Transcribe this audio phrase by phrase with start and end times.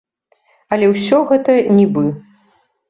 [0.77, 2.05] Але ўсё гэта нібы.